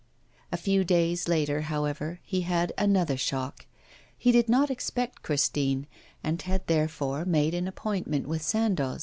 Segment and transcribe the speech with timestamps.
[0.51, 3.67] A few days later, however, he had another shock.
[4.17, 5.85] He did not expect Christine,
[6.23, 8.99] and had therefore made an appointment with Sandoz.